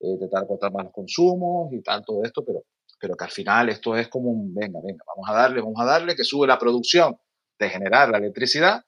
[0.00, 2.64] intentar cortar más los consumos y tal, todo esto, pero
[2.98, 5.84] pero que al final esto es como un, venga, venga, vamos a darle, vamos a
[5.84, 7.16] darle, que sube la producción
[7.58, 8.82] de generar la electricidad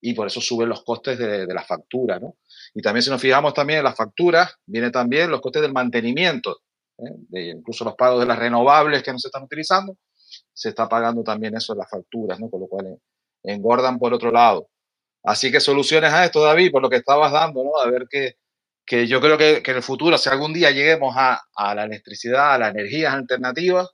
[0.00, 2.36] y por eso suben los costes de, la factura, ¿no?
[2.74, 6.58] Y también si nos fijamos también en las facturas, viene también los costes del mantenimiento,
[6.98, 7.14] ¿eh?
[7.28, 9.96] de incluso los pagos de las renovables que no se están utilizando,
[10.52, 12.48] se está pagando también eso en las facturas, ¿no?
[12.50, 12.98] Con lo cual
[13.42, 14.68] engordan por otro lado.
[15.24, 17.76] Así que soluciones a esto, David, por lo que estabas dando, ¿no?
[17.80, 18.36] A ver qué,
[18.84, 21.40] que yo creo que, en el futuro, si algún día lleguemos a,
[21.74, 23.88] la electricidad, a las energías alternativas,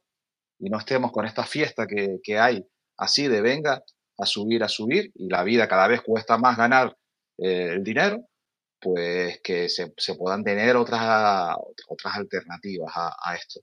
[0.59, 3.83] y no estemos con esta fiesta que, hay así de venga
[4.19, 6.97] a subir, a subir, y la vida cada vez cuesta más ganar
[7.39, 8.25] eh, el dinero,
[8.81, 11.57] pues que se, puedan tener otras,
[11.89, 13.61] otras alternativas a, esto.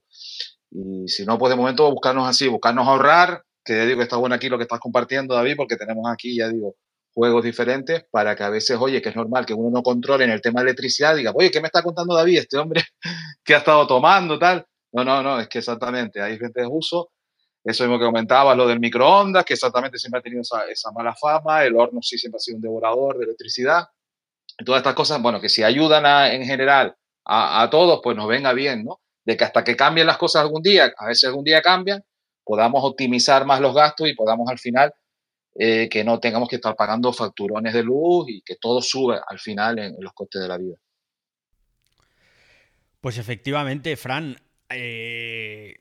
[0.70, 4.34] Y si no, pues de momento buscarnos así, buscarnos ahorrar, que digo que está bueno
[4.34, 6.76] aquí lo que estás compartiendo, David, porque tenemos aquí, ya digo,
[7.16, 10.30] juegos diferentes para que a veces, oye, que es normal que uno no controle en
[10.30, 12.40] el tema de electricidad, diga, oye, ¿qué me está contando David?
[12.40, 12.82] Este hombre
[13.44, 14.66] que ha estado tomando, tal.
[14.92, 17.06] No, no, no, es que exactamente hay diferentes usos.
[17.64, 21.64] Eso mismo que comentabas, lo del microondas, que exactamente siempre ha tenido esa, mala fama,
[21.64, 23.86] el horno sí siempre ha sido un devorador de electricidad.
[24.64, 28.52] Todas estas cosas, bueno, que si ayudan a, en general a, todos, pues nos venga
[28.52, 29.00] bien, ¿no?
[29.24, 32.02] De que hasta que cambien las cosas algún día, a veces algún día cambian,
[32.44, 34.94] podamos optimizar más los gastos y podamos al final
[35.56, 39.38] eh, que no tengamos que estar pagando facturones de luz y que todo sube al
[39.38, 40.76] final en, los costes de la vida.
[43.00, 44.36] Pues efectivamente, Fran,
[44.70, 45.74] eh,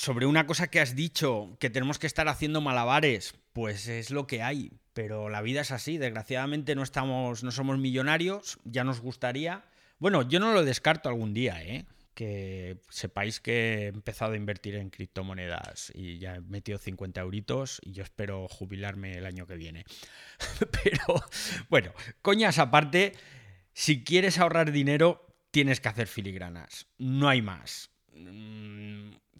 [0.00, 4.26] sobre una cosa que has dicho, que tenemos que estar haciendo malabares, pues es lo
[4.26, 9.02] que hay, pero la vida es así, desgraciadamente no estamos, no somos millonarios, ya nos
[9.02, 9.62] gustaría.
[9.98, 11.84] Bueno, yo no lo descarto algún día, ¿eh?
[12.14, 17.78] que sepáis que he empezado a invertir en criptomonedas y ya he metido 50 euritos
[17.84, 19.84] y yo espero jubilarme el año que viene.
[20.82, 21.22] Pero
[21.68, 23.12] bueno, coñas aparte,
[23.74, 26.86] si quieres ahorrar dinero, tienes que hacer filigranas.
[26.96, 27.90] No hay más.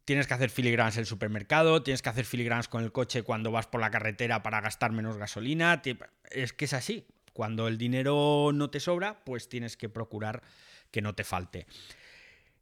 [0.04, 3.52] Tienes que hacer filigranas en el supermercado, tienes que hacer filigranas con el coche cuando
[3.52, 5.82] vas por la carretera para gastar menos gasolina.
[6.30, 7.06] Es que es así.
[7.32, 10.42] Cuando el dinero no te sobra, pues tienes que procurar
[10.90, 11.66] que no te falte.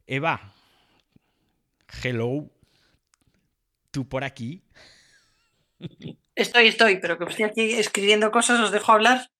[0.05, 0.53] Eva,
[2.03, 2.49] hello,
[3.91, 4.63] tú por aquí.
[6.35, 9.31] Estoy, estoy, pero que estoy aquí escribiendo cosas, os dejo hablar.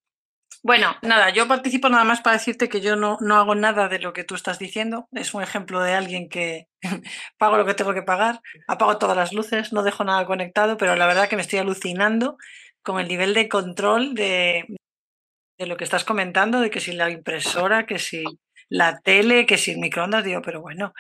[0.62, 4.00] Bueno, nada, yo participo nada más para decirte que yo no, no hago nada de
[4.00, 5.08] lo que tú estás diciendo.
[5.14, 6.68] Es un ejemplo de alguien que
[7.38, 10.96] pago lo que tengo que pagar, apago todas las luces, no dejo nada conectado, pero
[10.96, 12.38] la verdad que me estoy alucinando
[12.84, 14.66] con el nivel de control de,
[15.58, 18.24] de lo que estás comentando, de que si la impresora, que si
[18.70, 20.94] la tele, que si el microondas, digo, pero bueno,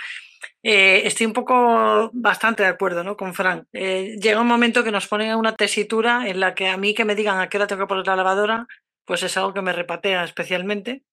[0.63, 3.15] eh, estoy un poco bastante de acuerdo ¿no?
[3.15, 3.65] con Frank.
[3.73, 7.05] Eh, llega un momento que nos ponen una tesitura en la que a mí que
[7.05, 8.67] me digan a qué hora tengo que poner la lavadora,
[9.09, 11.03] pues es algo que me repatea especialmente.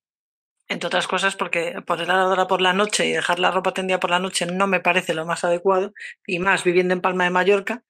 [0.69, 3.99] Entre otras cosas porque poner la lavadora por la noche y dejar la ropa tendida
[3.99, 5.95] por la noche no me parece lo más adecuado,
[6.27, 7.85] y más viviendo en Palma de Mallorca,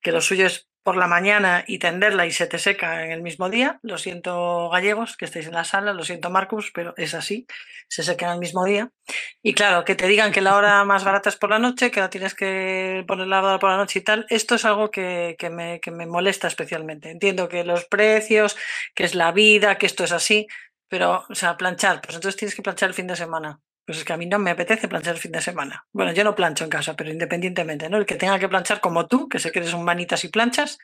[0.00, 3.22] que lo suyo es por la mañana y tenderla y se te seca en el
[3.22, 3.78] mismo día.
[3.82, 7.46] Lo siento, gallegos, que estéis en la sala, lo siento, Marcus, pero es así,
[7.88, 8.90] se seca en el mismo día.
[9.42, 12.00] Y claro, que te digan que la hora más barata es por la noche, que
[12.00, 15.50] la tienes que poner lavada por la noche y tal, esto es algo que, que,
[15.50, 17.10] me, que me molesta especialmente.
[17.10, 18.56] Entiendo que los precios,
[18.94, 20.46] que es la vida, que esto es así,
[20.88, 23.60] pero, o sea, planchar, pues entonces tienes que planchar el fin de semana.
[23.84, 25.86] Pues es que a mí no me apetece planchar el fin de semana.
[25.92, 27.96] Bueno, yo no plancho en casa, pero independientemente, ¿no?
[27.98, 30.78] El que tenga que planchar como tú, que sé que eres un manitas y planchas.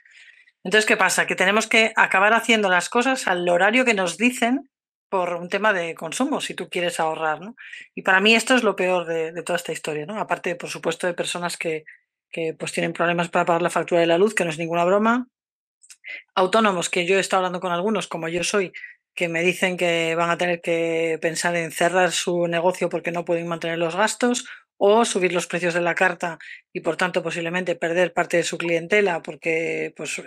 [0.64, 1.26] Entonces, ¿qué pasa?
[1.26, 4.68] Que tenemos que acabar haciendo las cosas al horario que nos dicen
[5.08, 7.54] por un tema de consumo, si tú quieres ahorrar, ¿no?
[7.94, 10.18] Y para mí esto es lo peor de, toda esta historia, ¿no?
[10.18, 11.84] Aparte, por supuesto, de personas que,
[12.30, 14.84] que pues tienen problemas para pagar la factura de la luz, que no es ninguna
[14.84, 15.28] broma.
[16.34, 18.72] Autónomos, que yo he estado hablando con algunos, como yo soy,
[19.18, 23.24] que me dicen que van a tener que pensar en cerrar su negocio porque no
[23.24, 26.38] pueden mantener los gastos o subir los precios de la carta
[26.72, 30.22] y por tanto posiblemente perder parte de su clientela porque pues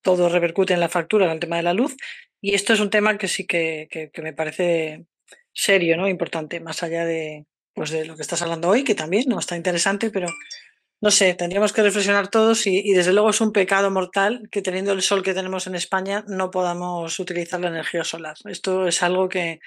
[0.00, 1.96] todo repercute en la factura en el tema de la luz
[2.40, 5.06] y esto es un tema que sí que, que, que me parece
[5.52, 6.08] serio, ¿no?
[6.08, 9.56] Importante, más allá de, pues de lo que estás hablando hoy, que también no está
[9.56, 10.28] interesante, pero
[11.00, 14.62] no sé, tendríamos que reflexionar todos y, y, desde luego es un pecado mortal que
[14.62, 18.36] teniendo el sol que tenemos en España no podamos utilizar la energía solar.
[18.44, 19.60] Esto es algo que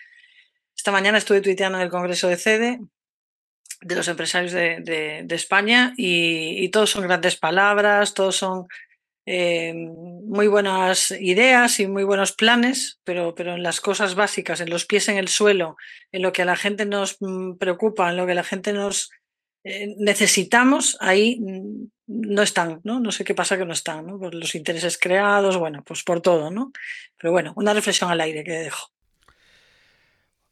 [0.76, 2.80] esta mañana estuve tuiteando en el Congreso de CEDE
[3.82, 4.80] de los empresarios de,
[5.26, 8.68] de, España y, y, todos son grandes palabras, todos son
[9.26, 14.70] eh, muy buenas ideas y muy buenos planes, pero, pero en las cosas básicas, en
[14.70, 15.78] los pies en el suelo,
[16.12, 18.74] en lo que a la gente nos mm, preocupa, en lo que a la gente
[18.74, 19.12] nos
[19.64, 23.00] eh, necesitamos, ahí mm, no están, ¿no?
[23.00, 24.20] No sé qué pasa que no están, ¿no?
[24.20, 26.72] Por los intereses creados, bueno, pues por todo, ¿no?
[27.18, 28.92] Pero bueno, una reflexión al aire que dejo.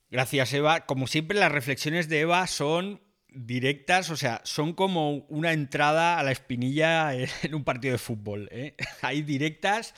[0.10, 0.86] Gracias, Eva.
[0.86, 6.24] Como siempre, las reflexiones de Eva son directas, o sea, son como una entrada a
[6.24, 8.47] la espinilla en un partido de fútbol.
[8.52, 8.76] ¿eh?
[9.02, 9.93] Hay directas.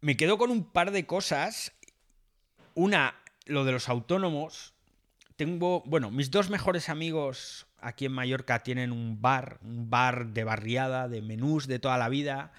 [0.00, 1.72] Me quedo con un par de cosas.
[2.74, 4.74] Una, lo de los autónomos
[5.38, 10.42] tengo, bueno, mis dos mejores amigos aquí en Mallorca tienen un bar, un bar de
[10.42, 12.52] barriada, de menús de toda la vida.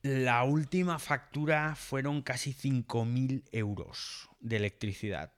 [0.00, 5.32] La última factura fueron casi 5.000 euros de electricidad.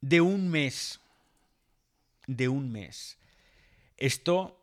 [0.00, 1.00] De un mes.
[2.26, 3.18] De un mes.
[3.98, 4.58] Esto,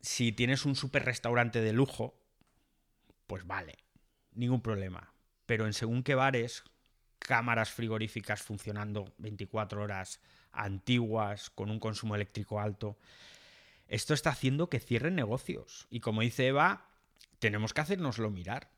[0.00, 2.14] si tienes un super restaurante de lujo,
[3.26, 3.76] pues vale,
[4.32, 5.12] ningún problema.
[5.44, 6.64] Pero en según qué bares,
[7.30, 12.98] cámaras frigoríficas funcionando 24 horas, antiguas, con un consumo eléctrico alto.
[13.86, 15.86] Esto está haciendo que cierren negocios.
[15.90, 16.88] Y como dice Eva,
[17.38, 18.72] tenemos que hacernoslo mirar.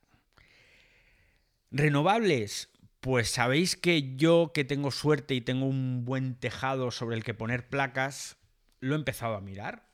[1.70, 2.68] Renovables.
[3.00, 7.32] Pues sabéis que yo que tengo suerte y tengo un buen tejado sobre el que
[7.32, 8.36] poner placas,
[8.80, 9.88] lo he empezado a mirar.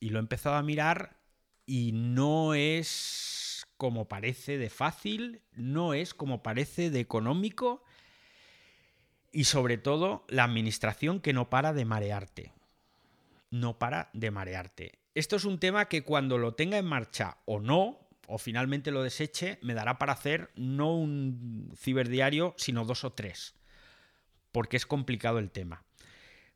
[0.00, 1.18] Y lo he empezado a mirar
[1.66, 3.43] y no es
[3.76, 7.84] como parece de fácil, no es como parece de económico
[9.32, 12.52] y sobre todo la administración que no para de marearte.
[13.50, 14.98] No para de marearte.
[15.14, 19.02] Esto es un tema que cuando lo tenga en marcha o no, o finalmente lo
[19.02, 23.54] deseche, me dará para hacer no un ciberdiario, sino dos o tres.
[24.50, 25.84] Porque es complicado el tema.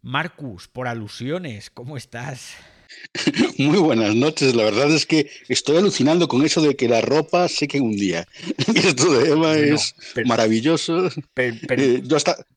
[0.03, 2.57] Marcus, por alusiones, ¿cómo estás?
[3.59, 4.55] Muy buenas noches.
[4.55, 8.27] La verdad es que estoy alucinando con eso de que la ropa seque un día.
[8.75, 11.09] Esto de Eva es maravilloso.
[11.37, 12.03] Eh,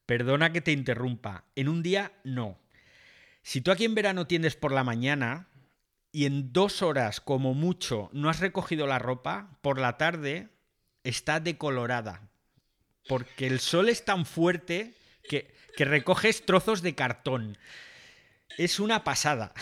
[0.05, 1.45] perdona que te interrumpa.
[1.55, 2.57] En un día, no.
[3.43, 5.47] Si tú aquí en verano tiendes por la mañana
[6.11, 10.49] y en dos horas, como mucho, no has recogido la ropa, por la tarde
[11.03, 12.29] está decolorada.
[13.07, 14.93] Porque el sol es tan fuerte
[15.27, 17.57] que, que recoges trozos de cartón.
[18.57, 19.53] Es una pasada.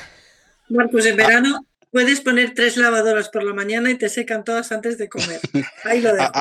[0.91, 4.97] Pues en verano puedes poner tres lavadoras por la mañana y te secan todas antes
[4.97, 5.39] de comer.
[5.83, 6.31] Ahí lo dejo.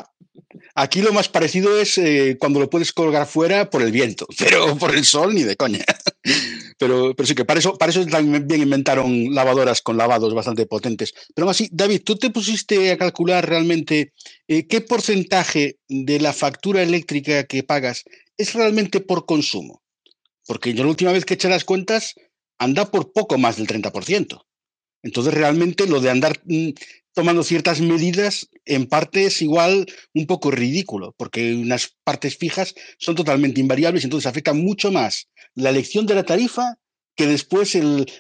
[0.75, 4.77] Aquí lo más parecido es eh, cuando lo puedes colgar fuera por el viento, pero
[4.77, 5.85] por el sol ni de coña.
[6.81, 11.13] Pero, pero sí que para eso, para eso también inventaron lavadoras con lavados bastante potentes.
[11.35, 14.13] Pero aún así, David, ¿tú te pusiste a calcular realmente
[14.47, 18.05] eh, qué porcentaje de la factura eléctrica que pagas
[18.37, 19.83] es realmente por consumo?
[20.47, 22.15] Porque yo la última vez que eché las cuentas
[22.59, 24.45] anda por poco más del 30%.
[25.03, 26.71] Entonces, realmente lo de andar mm,
[27.15, 33.17] tomando ciertas medidas, en parte es igual un poco ridículo, porque unas partes fijas son
[33.17, 36.79] totalmente invariables entonces afecta mucho más la elección de la tarifa
[37.17, 37.77] que después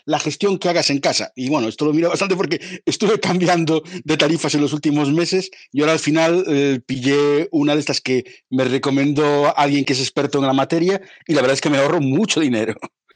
[0.06, 1.30] la gestión que hagas en casa.
[1.36, 5.52] Y bueno, esto lo miro bastante porque estuve cambiando de tarifas en los últimos meses
[5.70, 10.00] y ahora al final eh, pillé una de estas que me recomendó alguien que es
[10.00, 12.74] experto en la materia y la verdad es que me ahorro mucho dinero.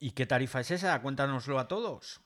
[0.00, 1.00] ¿Y qué tarifa es esa?
[1.02, 2.20] Cuéntanoslo a todos.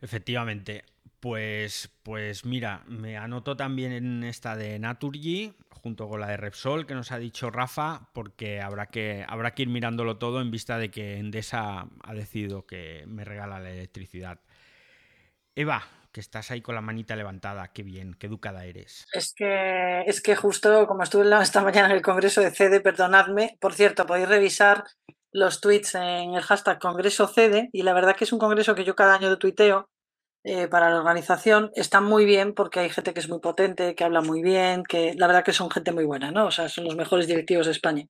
[0.00, 0.84] Efectivamente.
[1.20, 6.86] Pues, pues mira, me anoto también en esta de Naturgy, junto con la de Repsol,
[6.86, 10.78] que nos ha dicho Rafa, porque habrá que, habrá que ir mirándolo todo en vista
[10.78, 14.40] de que Endesa ha decidido que me regala la electricidad.
[15.54, 19.06] Eva, que estás ahí con la manita levantada, qué bien, qué educada eres.
[19.12, 23.56] Es que, es que justo como estuve esta mañana en el Congreso de CEDE, perdonadme,
[23.60, 24.84] por cierto, podéis revisar
[25.36, 28.84] los tweets en el hashtag Congreso CEDE y la verdad que es un congreso que
[28.84, 29.90] yo cada año tuiteo
[30.44, 31.70] eh, para la organización.
[31.74, 35.14] Está muy bien porque hay gente que es muy potente, que habla muy bien, que
[35.14, 36.46] la verdad que son gente muy buena, ¿no?
[36.46, 38.06] O sea, son los mejores directivos de España.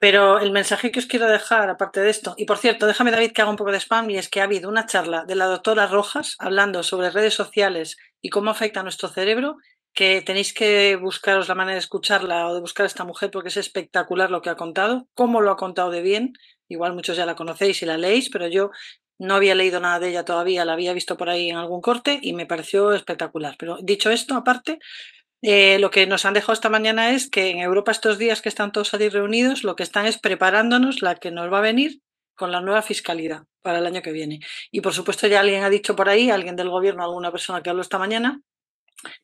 [0.00, 3.32] Pero el mensaje que os quiero dejar, aparte de esto, y por cierto, déjame David
[3.32, 5.44] que haga un poco de spam, y es que ha habido una charla de la
[5.44, 9.58] doctora Rojas hablando sobre redes sociales y cómo afecta a nuestro cerebro,
[9.94, 13.48] que tenéis que buscaros la manera de escucharla o de buscar a esta mujer porque
[13.48, 16.32] es espectacular lo que ha contado, cómo lo ha contado de bien.
[16.68, 18.70] Igual muchos ya la conocéis y la leéis, pero yo
[19.18, 22.18] no había leído nada de ella todavía, la había visto por ahí en algún corte
[22.22, 23.56] y me pareció espectacular.
[23.58, 24.78] Pero dicho esto, aparte,
[25.42, 28.48] eh, lo que nos han dejado esta mañana es que en Europa estos días que
[28.48, 32.00] están todos allí reunidos, lo que están es preparándonos la que nos va a venir
[32.34, 34.40] con la nueva fiscalidad para el año que viene.
[34.70, 37.68] Y por supuesto ya alguien ha dicho por ahí, alguien del gobierno, alguna persona que
[37.68, 38.40] habló esta mañana,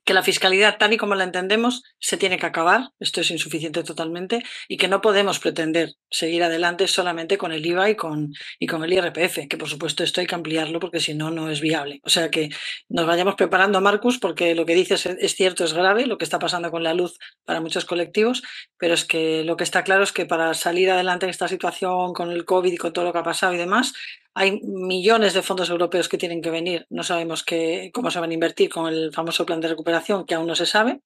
[0.05, 3.83] que la fiscalidad, tal y como la entendemos, se tiene que acabar, esto es insuficiente
[3.83, 8.67] totalmente, y que no podemos pretender seguir adelante solamente con el IVA y con, y
[8.67, 11.61] con el IRPF, que por supuesto esto hay que ampliarlo porque si no, no es
[11.61, 12.01] viable.
[12.05, 12.51] O sea que
[12.89, 16.39] nos vayamos preparando, Marcus, porque lo que dices es cierto, es grave, lo que está
[16.39, 18.43] pasando con la luz para muchos colectivos,
[18.79, 22.13] pero es que lo que está claro es que para salir adelante en esta situación
[22.13, 23.95] con el COVID y con todo lo que ha pasado y demás,
[24.39, 26.87] hay millones de fondos europeos que tienen que venir.
[26.91, 30.35] No sabemos qué, cómo se van a invertir con el famoso plan de recuperación, que
[30.35, 31.01] aún no se sabe,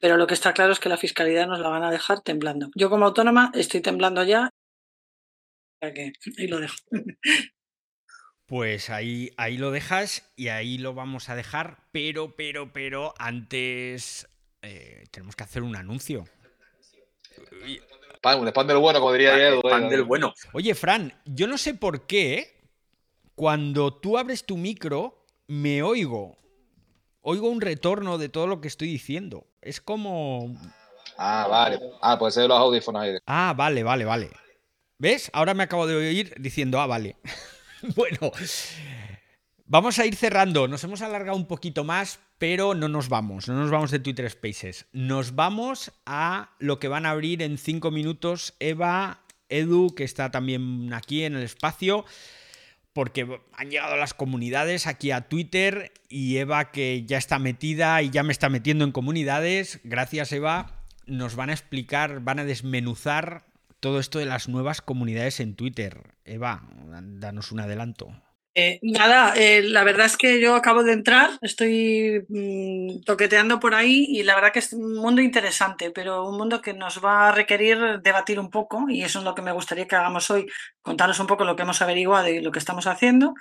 [0.00, 2.70] pero lo que está claro es que la fiscalidad nos la van a dejar temblando.
[2.74, 4.50] Yo como autónoma estoy temblando ya.
[5.80, 6.74] Que ahí lo dejo.
[8.44, 14.28] Pues ahí, ahí lo dejas y ahí lo vamos a dejar, pero, pero, pero antes
[14.60, 16.24] eh, tenemos que hacer un anuncio.
[18.20, 19.62] Pan, un spam del bueno, como diría Edu.
[19.62, 19.90] Pan eh.
[19.90, 20.34] del bueno.
[20.52, 22.61] Oye, Fran, yo no sé por qué
[23.34, 26.36] cuando tú abres tu micro me oigo.
[27.20, 29.46] Oigo un retorno de todo lo que estoy diciendo.
[29.60, 30.56] Es como...
[31.16, 31.78] Ah, vale.
[32.00, 33.16] Ah, puede ser los audífonos ahí.
[33.26, 34.30] Ah, vale, vale, vale.
[34.98, 35.30] ¿Ves?
[35.32, 37.16] Ahora me acabo de oír diciendo, ah, vale.
[37.96, 38.32] bueno,
[39.66, 40.68] vamos a ir cerrando.
[40.68, 43.46] Nos hemos alargado un poquito más, pero no nos vamos.
[43.48, 44.86] No nos vamos de Twitter Spaces.
[44.92, 50.30] Nos vamos a lo que van a abrir en cinco minutos Eva, Edu, que está
[50.30, 52.04] también aquí en el espacio.
[52.92, 58.10] Porque han llegado las comunidades aquí a Twitter y Eva, que ya está metida y
[58.10, 59.80] ya me está metiendo en comunidades.
[59.84, 60.84] Gracias, Eva.
[61.06, 63.46] Nos van a explicar, van a desmenuzar
[63.80, 66.14] todo esto de las nuevas comunidades en Twitter.
[66.24, 66.68] Eva,
[67.00, 68.12] danos un adelanto.
[68.54, 73.74] Eh, nada, eh, la verdad es que yo acabo de entrar, estoy mm, toqueteando por
[73.74, 77.28] ahí y la verdad que es un mundo interesante, pero un mundo que nos va
[77.28, 80.46] a requerir debatir un poco y eso es lo que me gustaría que hagamos hoy,
[80.82, 83.32] contaros un poco lo que hemos averiguado y lo que estamos haciendo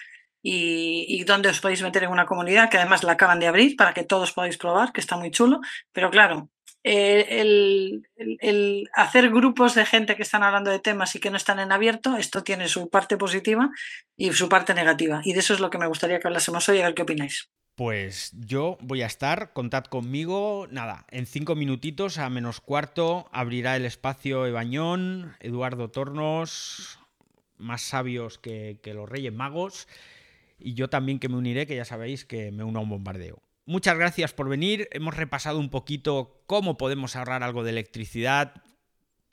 [0.42, 3.76] y, y dónde os podéis meter en una comunidad que además la acaban de abrir
[3.76, 5.60] para que todos podáis probar, que está muy chulo,
[5.92, 6.50] pero claro,
[6.84, 11.60] eh, el, hacer grupos de gente que están hablando de temas y que no están
[11.60, 13.70] en abierto, esto tiene su parte positiva
[14.18, 15.22] y su parte negativa.
[15.24, 17.50] Y de eso es lo que me gustaría que hablásemos hoy, a ver qué opináis.
[17.76, 23.76] Pues yo voy a estar, contad conmigo, nada, en cinco minutitos a menos cuarto abrirá
[23.76, 27.00] el espacio Ebañón, Eduardo Tornos,
[27.58, 29.88] más sabios que, que los Reyes Magos,
[30.60, 33.42] y yo también que me uniré, que ya sabéis que me uno a un bombardeo.
[33.72, 38.62] Muchas gracias por venir, hemos repasado un poquito cómo podemos ahorrar algo de electricidad,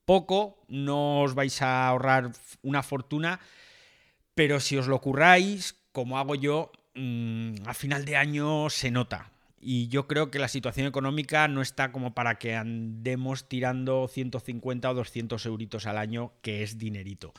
[0.05, 2.31] poco, no os vais a ahorrar
[2.63, 3.41] una fortuna,
[4.37, 9.33] pero si os lo curráis, como hago yo, mm, a final de año se nota.
[9.61, 14.89] Y yo creo que la situación económica no está como para que andemos tirando 150
[14.89, 17.35] o 200 euritos al año, que es dinerito.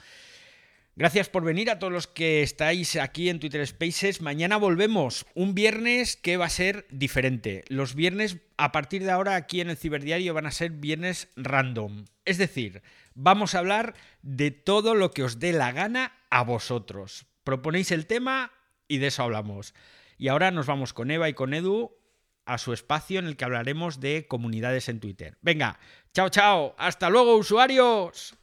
[1.00, 4.20] Gracias por venir a todos los que estáis aquí en Twitter Spaces.
[4.20, 7.64] Mañana volvemos, un viernes que va a ser diferente.
[7.70, 12.04] Los viernes, a partir de ahora, aquí en el Ciberdiario van a ser viernes random.
[12.26, 12.84] Es decir,
[13.16, 13.94] vamos a hablar
[14.24, 17.28] de todo lo que os dé la gana a vosotros.
[17.46, 18.52] Proponéis el tema
[18.90, 19.74] y de eso hablamos.
[20.18, 21.96] Y ahora nos vamos con Eva y con Edu
[22.44, 25.38] a su espacio en el que hablaremos de comunidades en Twitter.
[25.42, 25.80] Venga,
[26.12, 26.76] chao, chao.
[26.78, 28.38] Hasta luego, usuarios.